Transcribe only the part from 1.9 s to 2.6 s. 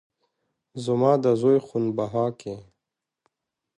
بها کې